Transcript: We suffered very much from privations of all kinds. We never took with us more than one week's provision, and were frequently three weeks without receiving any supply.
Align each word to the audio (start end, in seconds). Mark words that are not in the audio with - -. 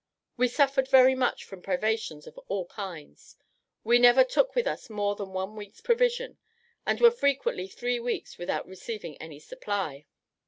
We 0.35 0.47
suffered 0.47 0.87
very 0.87 1.13
much 1.13 1.43
from 1.43 1.61
privations 1.61 2.25
of 2.25 2.35
all 2.47 2.65
kinds. 2.65 3.35
We 3.83 3.99
never 3.99 4.23
took 4.23 4.55
with 4.55 4.65
us 4.65 4.89
more 4.89 5.15
than 5.15 5.31
one 5.31 5.55
week's 5.55 5.79
provision, 5.79 6.39
and 6.87 6.99
were 6.99 7.11
frequently 7.11 7.67
three 7.67 7.99
weeks 7.99 8.39
without 8.39 8.67
receiving 8.67 9.15
any 9.17 9.37
supply. 9.39 10.07